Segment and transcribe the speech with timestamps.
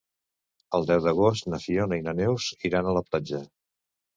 [0.77, 3.43] El deu d'agost na Fiona i na Neus iran a la platja.